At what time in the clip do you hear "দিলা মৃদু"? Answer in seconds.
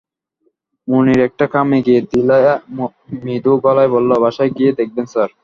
2.09-3.51